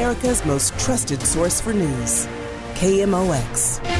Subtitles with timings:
[0.00, 2.26] America's most trusted source for news.
[2.72, 3.99] KMOX.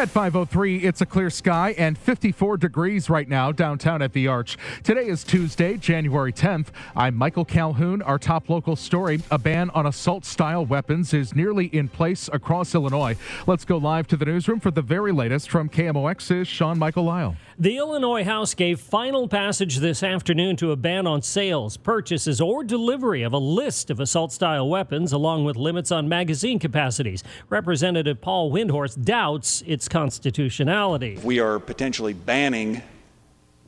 [0.00, 4.56] At 503, it's a clear sky and 54 degrees right now downtown at the Arch.
[4.82, 6.68] Today is Tuesday, January 10th.
[6.96, 8.00] I'm Michael Calhoun.
[8.00, 12.74] Our top local story a ban on assault style weapons is nearly in place across
[12.74, 13.14] Illinois.
[13.46, 17.36] Let's go live to the newsroom for the very latest from KMOX's Sean Michael Lyle.
[17.58, 22.64] The Illinois House gave final passage this afternoon to a ban on sales, purchases, or
[22.64, 27.22] delivery of a list of assault style weapons, along with limits on magazine capacities.
[27.50, 31.18] Representative Paul Windhorst doubts its constitutionality.
[31.22, 32.82] We are potentially banning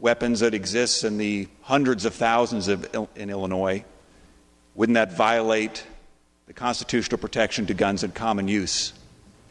[0.01, 3.85] weapons that exist in the hundreds of thousands of in Illinois.
[4.75, 5.85] Wouldn't that violate
[6.47, 8.95] the constitutional protection to guns in common use?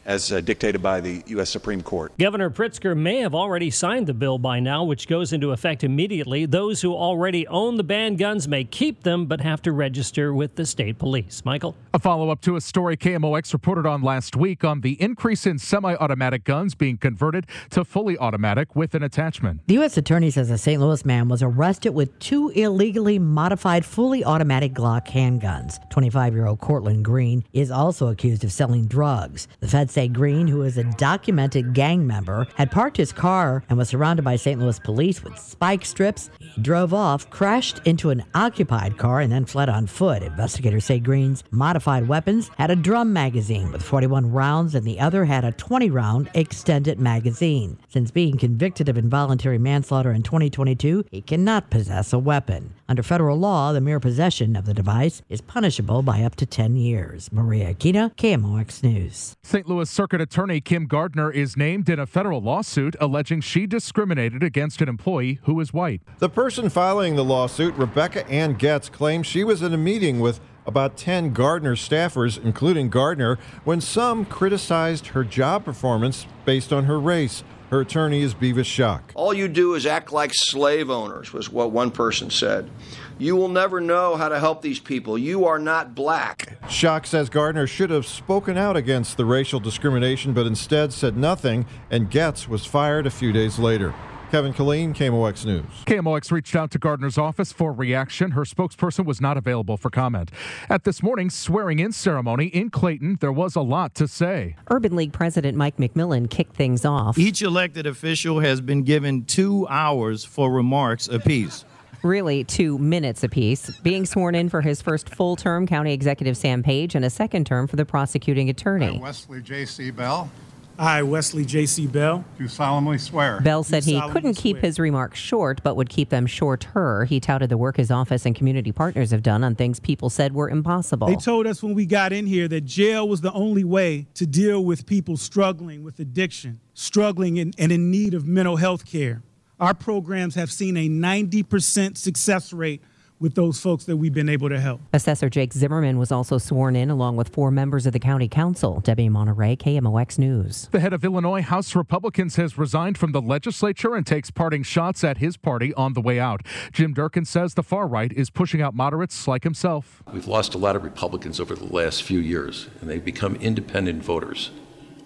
[0.04, 1.50] As uh, dictated by the U.S.
[1.50, 2.12] Supreme Court.
[2.18, 6.46] Governor Pritzker may have already signed the bill by now, which goes into effect immediately.
[6.46, 10.56] Those who already own the banned guns may keep them, but have to register with
[10.56, 11.44] the state police.
[11.44, 11.76] Michael?
[11.94, 15.58] A follow up to a story KMOX reported on last week on the increase in
[15.58, 19.60] semi automatic guns being converted to fully automatic with an attachment.
[19.66, 19.96] The U.S.
[19.96, 20.80] Attorney says a St.
[20.80, 25.78] Louis man was arrested with two illegally modified fully automatic Glock handguns.
[25.90, 29.48] 25 year old Cortland Green is also accused of selling drugs.
[29.60, 33.78] The feds say Green, who is a documented gang member, had parked his car and
[33.78, 34.58] was surrounded by St.
[34.58, 36.30] Louis police with spike strips.
[36.38, 40.22] He drove off, crashed into an occupied car, and then fled on foot.
[40.22, 45.24] Investigators say Green's modified weapons had a drum magazine with 41 rounds, and the other
[45.24, 47.78] had a 20 round extended magazine.
[47.88, 52.74] Since being convicted of involuntary manslaughter in 2022, he cannot possess a weapon.
[52.88, 56.76] Under federal law, the mere possession of the device is punishable by up to 10
[56.76, 57.30] years.
[57.32, 59.36] Maria Aquina, KMOX News.
[59.42, 59.66] St.
[59.68, 64.80] Louis Circuit Attorney Kim Gardner is named in a federal lawsuit alleging she discriminated against
[64.80, 66.02] an employee who is white.
[66.18, 70.40] The person filing the lawsuit, Rebecca Ann Getz, claims she was in a meeting with
[70.66, 77.00] about 10 Gardner staffers, including Gardner, when some criticized her job performance based on her
[77.00, 77.42] race.
[77.72, 79.00] Her attorney is Bevis Schock.
[79.14, 82.68] All you do is act like slave owners, was what one person said.
[83.16, 85.16] You will never know how to help these people.
[85.16, 86.58] You are not black.
[86.68, 91.64] Shock says Gardner should have spoken out against the racial discrimination, but instead said nothing,
[91.90, 93.94] and Getz was fired a few days later.
[94.32, 95.66] Kevin Killeen, KMOX News.
[95.84, 98.30] KMOX reached out to Gardner's office for reaction.
[98.30, 100.30] Her spokesperson was not available for comment.
[100.70, 104.56] At this morning's swearing in ceremony in Clayton, there was a lot to say.
[104.70, 107.18] Urban League President Mike McMillan kicked things off.
[107.18, 111.66] Each elected official has been given two hours for remarks apiece
[112.02, 113.70] really two minutes apiece.
[113.82, 117.46] Being sworn in for his first full term, County Executive Sam Page, and a second
[117.46, 118.98] term for the prosecuting attorney.
[118.98, 119.92] I, Wesley J.C.
[119.92, 120.28] Bell.
[120.78, 121.86] I, Wesley J.C.
[121.86, 122.24] Bell.
[122.38, 123.40] Do solemnly swear.
[123.40, 127.04] Bell said he couldn't keep his remarks short, but would keep them shorter.
[127.04, 130.34] He touted the work his office and community partners have done on things people said
[130.34, 131.06] were impossible.
[131.06, 134.26] They told us when we got in here that jail was the only way to
[134.26, 139.22] deal with people struggling with addiction, struggling in, and in need of mental health care.
[139.60, 142.82] Our programs have seen a 90% success rate
[143.22, 144.80] with those folks that we've been able to help.
[144.92, 148.80] Assessor Jake Zimmerman was also sworn in along with four members of the county council.
[148.80, 150.68] Debbie Monterrey, KMOX News.
[150.72, 155.04] The head of Illinois House Republicans has resigned from the legislature and takes parting shots
[155.04, 156.42] at his party on the way out.
[156.72, 160.02] Jim Durkin says the far right is pushing out moderates like himself.
[160.12, 164.02] We've lost a lot of Republicans over the last few years, and they've become independent
[164.02, 164.50] voters,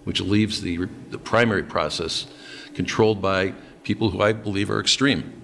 [0.05, 2.25] which leaves the, the primary process
[2.73, 3.53] controlled by
[3.83, 5.39] people who I believe are extreme.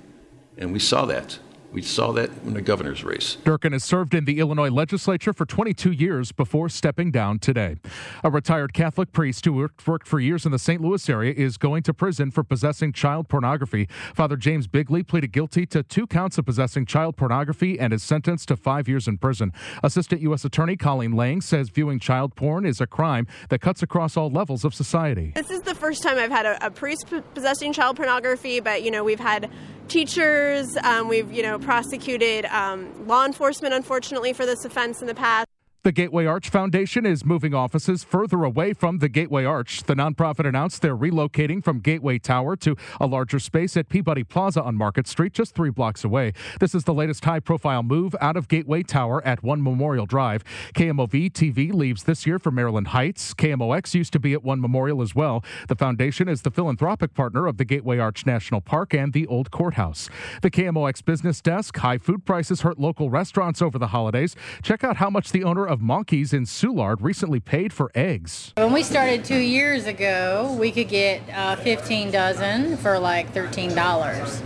[0.57, 1.37] And we saw that
[1.73, 3.37] We saw that in the governor's race.
[3.43, 7.77] Durkin has served in the Illinois legislature for 22 years before stepping down today.
[8.23, 10.79] A retired Catholic priest who worked for years in the St.
[10.79, 13.87] Louis area is going to prison for possessing child pornography.
[14.13, 18.49] Father James Bigley pleaded guilty to two counts of possessing child pornography and is sentenced
[18.49, 19.51] to five years in prison.
[19.81, 20.45] Assistant U.S.
[20.45, 24.63] Attorney Colleen Lang says viewing child porn is a crime that cuts across all levels
[24.63, 25.31] of society.
[25.33, 28.91] This is the first time I've had a, a priest possessing child pornography, but you
[28.91, 29.49] know we've had
[29.87, 30.75] teachers.
[30.83, 35.47] Um, we've, you know, prosecuted um, law enforcement, unfortunately, for this offense in the past.
[35.83, 39.83] The Gateway Arch Foundation is moving offices further away from the Gateway Arch.
[39.83, 44.63] The nonprofit announced they're relocating from Gateway Tower to a larger space at Peabody Plaza
[44.63, 46.31] on Market Street, just three blocks away.
[46.61, 50.45] This is the latest high profile move out of Gateway Tower at One Memorial Drive.
[50.73, 53.33] KMOV TV leaves this year for Maryland Heights.
[53.33, 55.43] KMOX used to be at One Memorial as well.
[55.67, 59.51] The foundation is the philanthropic partner of the Gateway Arch National Park and the Old
[59.51, 60.09] Courthouse.
[60.43, 64.33] The KMOX business desk high food prices hurt local restaurants over the holidays.
[64.61, 68.53] Check out how much the owner of Monkey's in Soulard recently paid for eggs.
[68.55, 73.75] When we started two years ago, we could get uh, 15 dozen for like $13.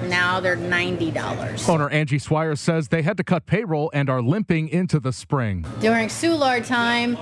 [0.10, 1.70] Now they're $90.
[1.70, 5.66] Owner Angie Swire says they had to cut payroll and are limping into the spring.
[5.82, 7.18] During Soulard time,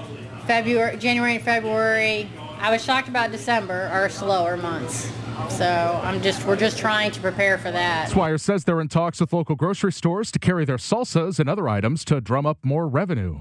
[0.46, 2.30] February, January and February,
[2.60, 5.12] I was shocked about December are slower months.
[5.50, 8.10] So I'm just we're just trying to prepare for that.
[8.10, 11.68] Swire says they're in talks with local grocery stores to carry their salsas and other
[11.68, 13.40] items to drum up more revenue.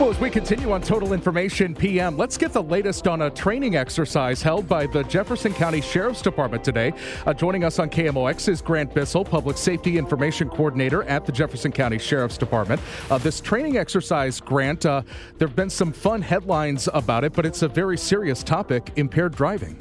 [0.00, 3.76] Well, as we continue on Total Information PM, let's get the latest on a training
[3.76, 6.94] exercise held by the Jefferson County Sheriff's Department today.
[7.26, 11.70] Uh, joining us on KMOX is Grant Bissell, Public Safety Information Coordinator at the Jefferson
[11.70, 12.80] County Sheriff's Department.
[13.10, 15.02] Uh, this training exercise, Grant, uh,
[15.36, 19.34] there have been some fun headlines about it, but it's a very serious topic impaired
[19.34, 19.76] driving.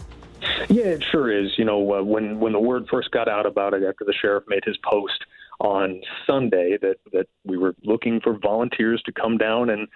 [0.67, 1.57] Yeah, it sure is.
[1.57, 4.43] You know, uh, when when the word first got out about it after the sheriff
[4.49, 5.23] made his post
[5.59, 9.87] on Sunday that that we were looking for volunteers to come down and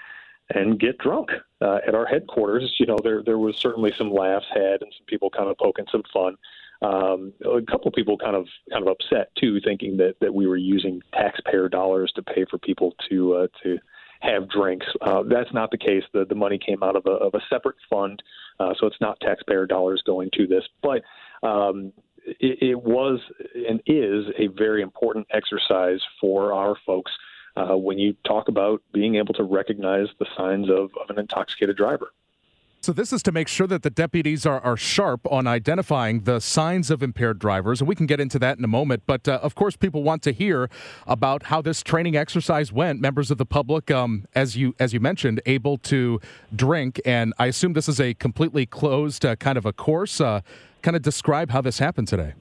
[0.54, 1.32] and get drunk
[1.62, 2.76] uh, at our headquarters.
[2.80, 5.86] You know, there there was certainly some laughs had and some people kind of poking
[5.92, 6.36] some fun.
[6.82, 10.58] Um, a couple people kind of kind of upset too, thinking that that we were
[10.58, 13.80] using taxpayer dollars to pay for people to uh, to
[14.20, 14.88] have drinks.
[15.02, 16.04] Uh, that's not the case.
[16.14, 18.22] The the money came out of a of a separate fund,
[18.60, 20.64] uh, so it's not taxpayer dollars going to this.
[20.82, 21.04] But
[21.48, 21.94] um,
[22.26, 23.20] it, it was
[23.68, 27.12] and is a very important exercise for our folks
[27.56, 31.78] uh, when you talk about being able to recognize the signs of, of an intoxicated
[31.78, 32.12] driver.
[32.82, 36.42] So this is to make sure that the deputies are, are sharp on identifying the
[36.42, 39.04] signs of impaired drivers, and we can get into that in a moment.
[39.06, 40.70] But uh, of course, people want to hear
[41.08, 43.00] about how this training exercise went.
[43.00, 46.20] Members of the public, um, as you as you mentioned, able to
[46.54, 50.20] drink, and I assume this is a completely closed uh, kind of a course.
[50.20, 50.42] Uh,
[50.84, 52.34] kind of describe how this happened today.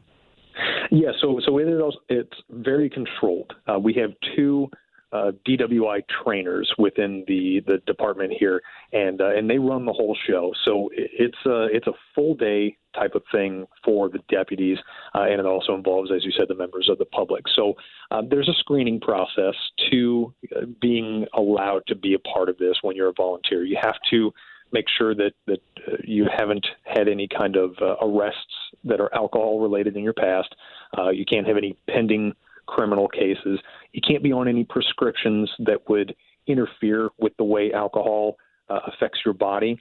[0.91, 1.81] Yeah, so so it is
[2.11, 3.55] it's very controlled.
[3.67, 4.69] Uh, we have two
[5.12, 8.61] uh, DWI trainers within the the department here,
[8.93, 10.53] and uh, and they run the whole show.
[10.65, 14.77] So it's a it's a full day type of thing for the deputies,
[15.15, 17.44] uh, and it also involves, as you said, the members of the public.
[17.55, 17.75] So
[18.11, 19.55] uh, there's a screening process
[19.91, 23.65] to uh, being allowed to be a part of this when you're a volunteer.
[23.65, 24.33] You have to
[24.73, 28.55] make sure that that uh, you haven't had any kind of uh, arrests
[28.85, 30.55] that are alcohol related in your past.
[30.97, 32.33] Uh, you can't have any pending
[32.67, 33.59] criminal cases.
[33.93, 36.15] You can't be on any prescriptions that would
[36.47, 38.37] interfere with the way alcohol
[38.69, 39.79] uh, affects your body.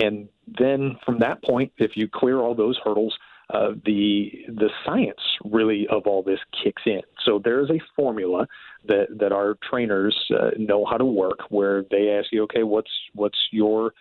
[0.00, 3.16] And then from that point, if you clear all those hurdles,
[3.50, 7.02] uh, the the science really of all this kicks in.
[7.24, 8.46] So there is a formula
[8.86, 12.90] that that our trainers uh, know how to work, where they ask you, okay, what's
[13.14, 13.92] what's your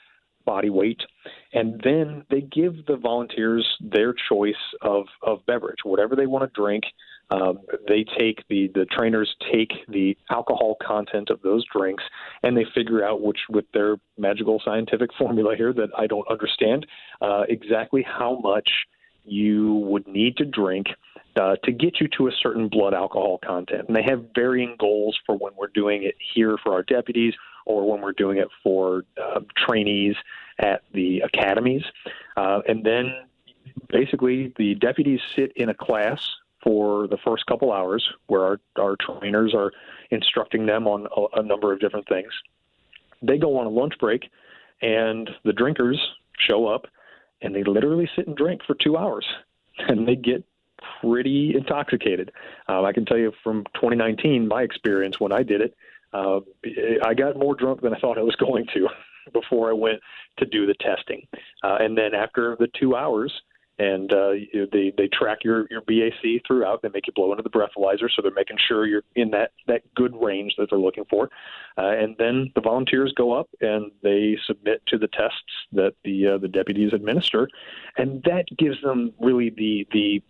[0.45, 1.01] body weight,
[1.53, 6.61] and then they give the volunteers their choice of of beverage, whatever they want to
[6.61, 6.83] drink.
[7.29, 12.03] Um, they take the the trainers take the alcohol content of those drinks
[12.43, 16.85] and they figure out which with their magical scientific formula here that I don't understand
[17.21, 18.69] uh, exactly how much
[19.25, 20.87] you would need to drink
[21.35, 23.85] uh, to get you to a certain blood alcohol content.
[23.87, 27.33] And they have varying goals for when we're doing it here for our deputies
[27.65, 30.15] or when we're doing it for uh, trainees
[30.59, 31.83] at the academies.
[32.37, 33.13] Uh, and then
[33.89, 36.19] basically the deputies sit in a class
[36.63, 39.71] for the first couple hours where our, our trainers are
[40.11, 42.31] instructing them on a, a number of different things.
[43.21, 44.29] They go on a lunch break,
[44.81, 45.99] and the drinkers
[46.37, 46.87] show up,
[47.41, 49.25] and they literally sit and drink for two hours,
[49.77, 50.43] and they get
[51.01, 52.31] pretty intoxicated.
[52.67, 55.75] Um, I can tell you from 2019, my experience when I did it,
[56.13, 56.39] uh,
[57.05, 58.87] I got more drunk than I thought I was going to
[59.31, 59.99] before I went
[60.37, 61.27] to do the testing.
[61.63, 63.31] Uh, and then after the two hours,
[63.79, 64.31] and uh,
[64.71, 66.81] they they track your your BAC throughout.
[66.81, 69.81] They make you blow into the breathalyzer, so they're making sure you're in that that
[69.95, 71.29] good range that they're looking for.
[71.77, 75.41] Uh, and then the volunteers go up and they submit to the tests
[75.71, 77.49] that the uh, the deputies administer,
[77.97, 80.21] and that gives them really the the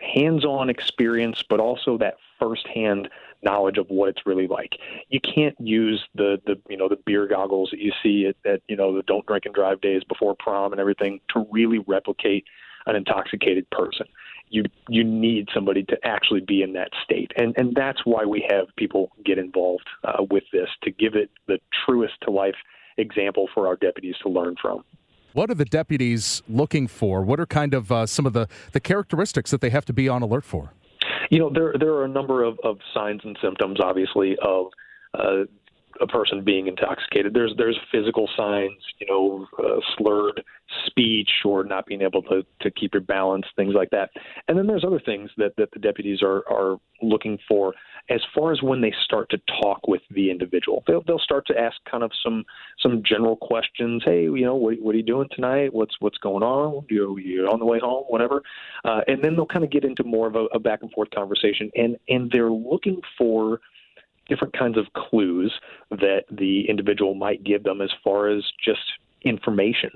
[0.00, 3.08] hands-on experience, but also that firsthand
[3.42, 4.72] knowledge of what it's really like.
[5.08, 8.62] You can't use the the you know the beer goggles that you see at, at
[8.68, 12.44] you know the don't drink and drive days before prom and everything to really replicate
[12.86, 14.06] an intoxicated person.
[14.48, 18.46] You you need somebody to actually be in that state, and and that's why we
[18.50, 22.56] have people get involved uh, with this to give it the truest to life
[22.98, 24.84] example for our deputies to learn from.
[25.32, 27.22] What are the deputies looking for?
[27.22, 30.08] What are kind of uh, some of the, the characteristics that they have to be
[30.08, 30.72] on alert for?
[31.30, 34.66] You know, there there are a number of, of signs and symptoms, obviously, of
[35.14, 35.44] uh,
[36.00, 37.32] a person being intoxicated.
[37.32, 40.42] There's there's physical signs, you know, uh, slurred
[40.86, 44.10] speech or not being able to, to keep your balance, things like that.
[44.48, 47.74] And then there's other things that, that the deputies are, are looking for
[48.10, 50.82] as far as when they start to talk with the individual.
[50.86, 52.44] They'll, they'll start to ask kind of some
[52.82, 54.02] some general questions.
[54.04, 55.72] Hey, you know, what, what are you doing tonight?
[55.72, 56.84] What's what's going on?
[56.90, 58.04] You you on the way home?
[58.08, 58.42] Whatever.
[58.84, 61.10] Uh, and then they'll kind of get into more of a, a back and forth
[61.10, 61.70] conversation.
[61.76, 63.60] And and they're looking for
[64.28, 65.52] different kinds of clues
[65.90, 68.80] that the individual might give them as far as just
[69.22, 69.90] information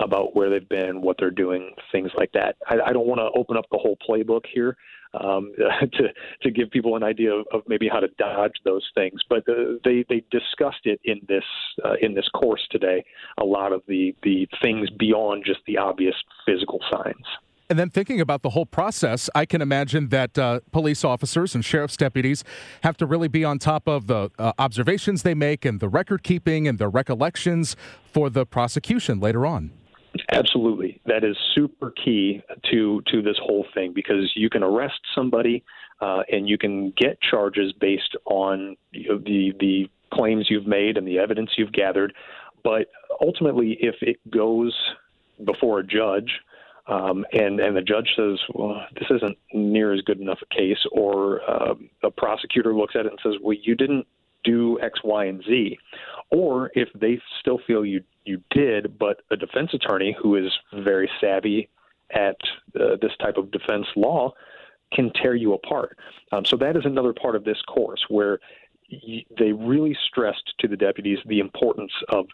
[0.00, 2.56] about where they've been, what they're doing, things like that.
[2.68, 4.76] I, I don't want to open up the whole playbook here
[5.14, 5.52] um,
[5.92, 6.08] to
[6.42, 9.78] to give people an idea of, of maybe how to dodge those things, but uh,
[9.84, 11.44] they they discussed it in this
[11.84, 13.04] uh, in this course today.
[13.40, 16.14] A lot of the the things beyond just the obvious
[16.46, 17.26] physical signs.
[17.70, 21.62] And then thinking about the whole process, I can imagine that uh, police officers and
[21.62, 22.42] sheriff's deputies
[22.82, 26.22] have to really be on top of the uh, observations they make and the record
[26.22, 27.76] keeping and the recollections
[28.10, 29.70] for the prosecution later on.
[30.30, 35.64] Absolutely, that is super key to to this whole thing because you can arrest somebody
[36.00, 40.98] uh, and you can get charges based on you know, the the claims you've made
[40.98, 42.12] and the evidence you've gathered.
[42.62, 42.88] But
[43.22, 44.74] ultimately, if it goes
[45.44, 46.30] before a judge
[46.88, 50.84] um, and and the judge says, "Well, this isn't near as good enough a case,"
[50.92, 54.06] or uh, a prosecutor looks at it and says, "Well, you didn't
[54.44, 55.78] do X, Y, and Z,"
[56.30, 61.10] or if they still feel you you did, but a defense attorney who is very
[61.20, 61.68] savvy
[62.10, 62.36] at
[62.78, 64.32] uh, this type of defense law
[64.92, 65.98] can tear you apart.
[66.32, 68.38] Um, so that is another part of this course where
[68.90, 72.26] y- they really stressed to the deputies the importance of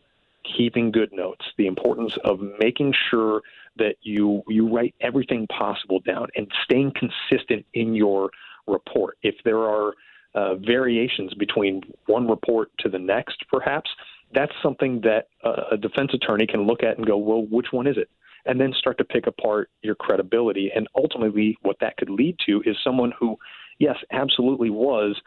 [0.57, 3.43] keeping good notes, the importance of making sure
[3.77, 8.31] that you you write everything possible down and staying consistent in your
[8.67, 9.19] report.
[9.23, 9.95] If there are
[10.35, 13.91] uh, variations between one report to the next, perhaps
[14.33, 17.87] that's something that uh, a defense attorney can look at and go, well, which one
[17.87, 18.11] is it?
[18.47, 20.71] And then start to pick apart your credibility.
[20.75, 23.39] And ultimately, what that could lead to is someone who,
[23.79, 25.21] yes, absolutely was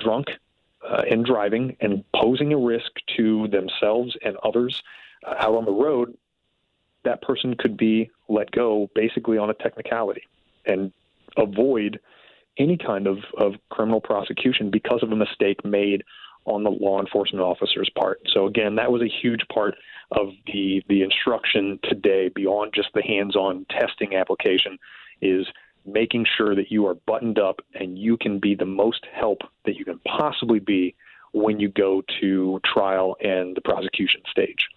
[0.00, 0.26] drunk
[0.86, 4.82] uh, and driving and posing a risk to themselves and others
[5.26, 6.16] uh, out on the road,
[7.04, 10.22] that person could be let go basically on a technicality
[10.66, 10.92] and
[11.36, 12.00] avoid
[12.58, 16.02] any kind of, of criminal prosecution because of a mistake made
[16.44, 18.20] on the law enforcement officer's part.
[18.32, 19.74] So again, that was a huge part
[20.12, 24.78] of the the instruction today beyond just the hands-on testing application
[25.20, 25.46] is
[25.84, 29.76] making sure that you are buttoned up and you can be the most help that
[29.76, 30.94] you can possibly be
[31.32, 34.68] when you go to trial and the prosecution stage.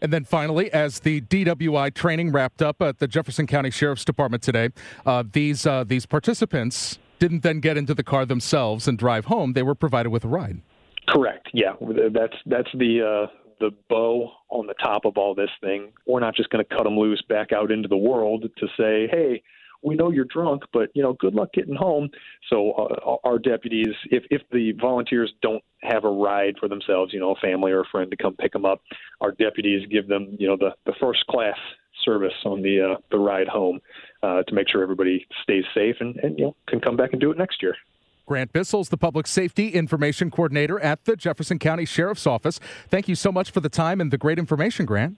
[0.00, 4.42] And then finally, as the DWI training wrapped up at the Jefferson County Sheriff's Department
[4.42, 4.70] today,
[5.04, 9.52] uh, these uh, these participants didn't then get into the car themselves and drive home.
[9.52, 10.60] They were provided with a ride.
[11.08, 11.48] Correct.
[11.52, 11.72] Yeah,
[12.12, 13.26] that's that's the uh,
[13.60, 15.92] the bow on the top of all this thing.
[16.06, 19.08] We're not just going to cut them loose back out into the world to say,
[19.10, 19.42] hey.
[19.80, 22.10] We know you're drunk, but you know, good luck getting home.
[22.50, 27.20] So uh, our deputies, if if the volunteers don't have a ride for themselves, you
[27.20, 28.82] know, a family or a friend to come pick them up,
[29.20, 31.56] our deputies give them, you know, the the first class
[32.04, 33.80] service on the uh, the ride home
[34.22, 37.20] uh, to make sure everybody stays safe and, and you know can come back and
[37.20, 37.76] do it next year.
[38.26, 42.60] Grant Bissell's the Public Safety Information Coordinator at the Jefferson County Sheriff's Office.
[42.88, 45.16] Thank you so much for the time and the great information, Grant.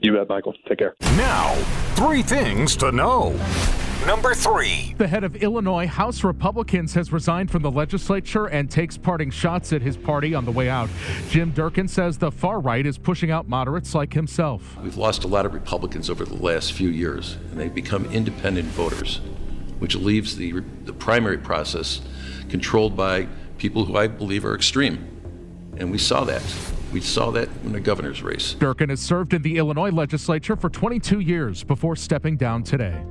[0.00, 0.54] You bet, Michael.
[0.68, 0.94] Take care.
[1.16, 1.54] Now,
[1.94, 3.38] three things to know.
[4.06, 4.94] Number three.
[4.96, 9.74] The head of Illinois House Republicans has resigned from the legislature and takes parting shots
[9.74, 10.88] at his party on the way out.
[11.28, 14.78] Jim Durkin says the far right is pushing out moderates like himself.
[14.82, 18.68] We've lost a lot of Republicans over the last few years, and they've become independent
[18.68, 19.20] voters,
[19.80, 22.00] which leaves the, the primary process
[22.48, 23.28] controlled by
[23.58, 25.06] people who I believe are extreme.
[25.76, 26.42] And we saw that.
[26.90, 28.54] We saw that in the governor's race.
[28.54, 33.04] Durkin has served in the Illinois legislature for 22 years before stepping down today.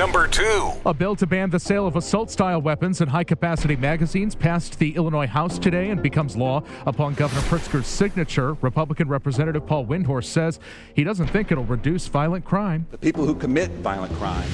[0.00, 0.72] Number two.
[0.86, 4.78] A bill to ban the sale of assault style weapons and high capacity magazines passed
[4.78, 8.54] the Illinois House today and becomes law upon Governor Pritzker's signature.
[8.62, 10.58] Republican Representative Paul Windhorst says
[10.94, 12.86] he doesn't think it'll reduce violent crime.
[12.92, 14.48] The people who commit violent crime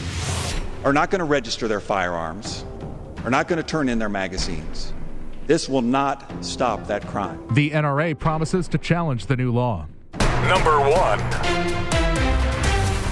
[0.83, 2.65] are not going to register their firearms,
[3.23, 4.93] are not going to turn in their magazines.
[5.47, 7.41] This will not stop that crime.
[7.53, 9.87] The NRA promises to challenge the new law.
[10.49, 11.86] Number one.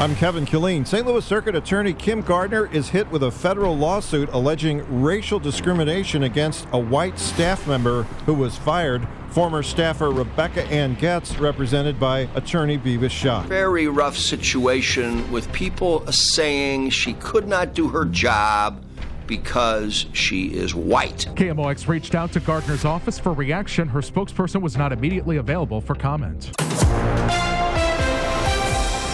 [0.00, 0.84] I'm Kevin Killeen.
[0.84, 1.06] St.
[1.06, 6.66] Louis Circuit Attorney Kim Gardner is hit with a federal lawsuit alleging racial discrimination against
[6.72, 9.06] a white staff member who was fired.
[9.30, 13.42] Former staffer Rebecca Ann Getz, represented by attorney Bevis Shaw.
[13.42, 18.82] Very rough situation with people saying she could not do her job
[19.28, 21.28] because she is white.
[21.36, 23.86] KMOX reached out to Gardner's office for reaction.
[23.86, 26.50] Her spokesperson was not immediately available for comment.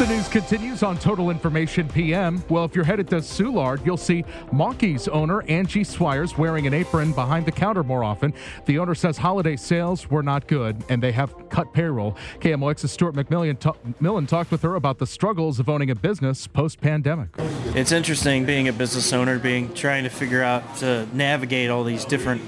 [0.01, 2.43] The news continues on Total Information PM.
[2.49, 7.13] Well, if you're headed to Soulard, you'll see Monkeys owner Angie Swires wearing an apron
[7.13, 8.33] behind the counter more often.
[8.65, 12.17] The owner says holiday sales were not good and they have cut payroll.
[12.39, 16.81] KMOX's Stuart McMillan ta- talked with her about the struggles of owning a business post
[16.81, 17.29] pandemic.
[17.75, 22.07] It's interesting being a business owner, being trying to figure out to navigate all these
[22.07, 22.41] different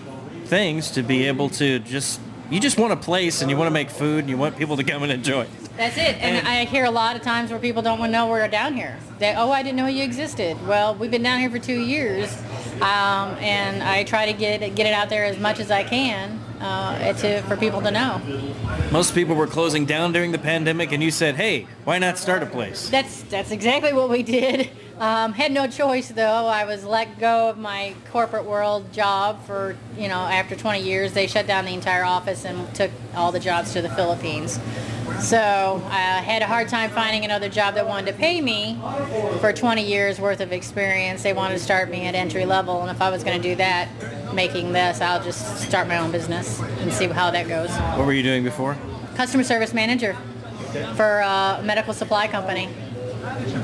[0.46, 2.18] things to be able to just
[2.50, 4.78] you just want a place and you want to make food and you want people
[4.78, 5.46] to come and enjoy.
[5.76, 6.16] That's it.
[6.20, 8.74] And, I hear a lot of times where people don't want to know we're down
[8.74, 8.98] here.
[9.18, 10.56] They, oh, I didn't know you existed.
[10.66, 12.36] Well, we've been down here for two years,
[12.76, 15.84] um, and I try to get it, get it out there as much as I
[15.84, 18.20] can uh, to, for people to know.
[18.90, 22.42] Most people were closing down during the pandemic, and you said, "Hey, why not start
[22.42, 24.70] a place?" That's that's exactly what we did.
[24.98, 26.46] Um, had no choice though.
[26.46, 31.12] I was let go of my corporate world job for you know after 20 years.
[31.12, 34.60] They shut down the entire office and took all the jobs to the Philippines.
[35.20, 38.78] So I had a hard time finding another job that wanted to pay me
[39.40, 41.22] for 20 years worth of experience.
[41.22, 43.54] They wanted to start me at entry level, and if I was going to do
[43.56, 43.88] that,
[44.34, 47.70] making this, I'll just start my own business and see how that goes.
[47.96, 48.76] What were you doing before?
[49.14, 50.16] Customer service manager
[50.96, 52.68] for a medical supply company.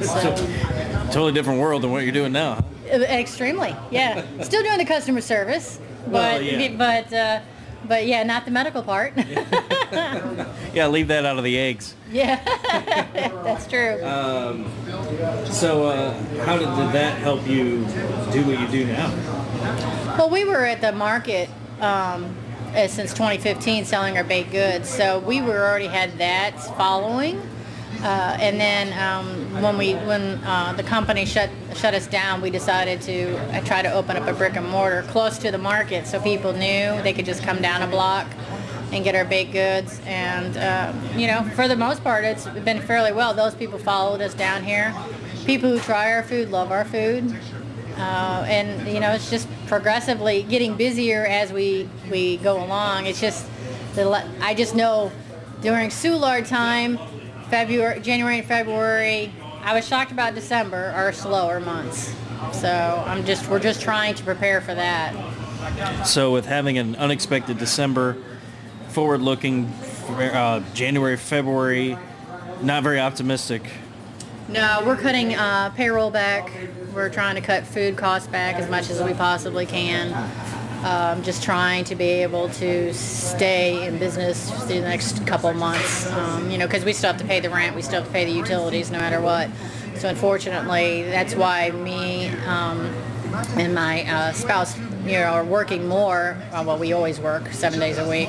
[0.03, 0.35] So,
[1.11, 2.65] totally different world than what you're doing now.
[2.87, 4.25] Extremely, yeah.
[4.43, 6.77] Still doing the customer service, but Well, yeah.
[6.77, 7.41] but uh,
[7.87, 9.15] but yeah, not the medical part.
[10.75, 11.95] Yeah, leave that out of the eggs.
[12.11, 12.43] yeah,
[13.43, 14.05] that's true.
[14.05, 14.71] Um,
[15.47, 16.13] so, uh,
[16.45, 17.85] how did, did that help you
[18.33, 19.09] do what you do now?
[20.19, 21.49] Well, we were at the market
[21.81, 22.37] um,
[22.75, 27.41] since 2015 selling our baked goods, so we were already had that following.
[28.03, 32.51] Uh, and then um, when we when uh, the company shut shut us down, we
[32.51, 36.07] decided to uh, try to open up a brick and mortar close to the market,
[36.07, 38.27] so people knew they could just come down a block
[38.93, 40.01] and get our baked goods.
[40.05, 43.35] And uh, you know, for the most part, it's been fairly well.
[43.35, 44.95] Those people followed us down here.
[45.45, 47.37] People who try our food love our food.
[47.97, 53.07] Uh, and you know, it's just progressively getting busier as we we go along.
[53.07, 53.47] It's just
[53.95, 55.11] the I just know
[55.61, 56.99] during Soulard time,
[57.51, 62.15] February, January and February, I was shocked about December our slower months.
[62.53, 65.15] So I'm just we're just trying to prepare for that.
[66.07, 68.17] So, with having an unexpected December,
[68.99, 69.65] forward-looking
[70.09, 71.97] uh, January, February,
[72.63, 73.63] not very optimistic.
[74.49, 76.51] No, we're cutting uh, payroll back.
[76.93, 80.13] We're trying to cut food costs back as much as we possibly can.
[80.85, 86.11] Um, just trying to be able to stay in business through the next couple months.
[86.11, 88.13] Um, you know, because we still have to pay the rent, we still have to
[88.13, 89.49] pay the utilities, no matter what.
[89.95, 92.93] So unfortunately, that's why me um,
[93.57, 94.77] and my uh, spouse,
[95.09, 96.37] you know, are working more.
[96.53, 98.29] Uh, well, we always work seven days a week,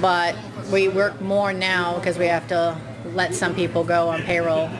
[0.00, 0.34] but
[0.72, 2.76] we work more now because we have to
[3.12, 4.70] let some people go on payroll.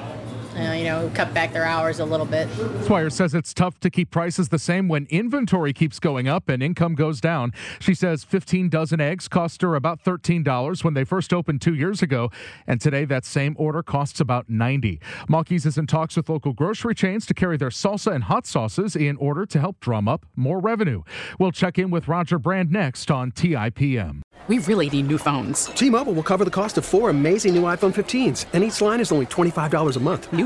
[0.56, 2.48] Uh, you know, cut back their hours a little bit.
[2.84, 6.62] Swire says it's tough to keep prices the same when inventory keeps going up and
[6.62, 7.52] income goes down.
[7.78, 12.00] She says 15 dozen eggs cost her about $13 when they first opened two years
[12.00, 12.30] ago,
[12.66, 14.98] and today that same order costs about 90.
[15.28, 18.96] Monkeys is in talks with local grocery chains to carry their salsa and hot sauces
[18.96, 21.02] in order to help drum up more revenue.
[21.38, 24.22] We'll check in with Roger Brand next on TIPM.
[24.48, 25.66] We really need new phones.
[25.66, 29.10] T-Mobile will cover the cost of four amazing new iPhone 15s, and each line is
[29.10, 30.32] only $25 a month.
[30.32, 30.45] New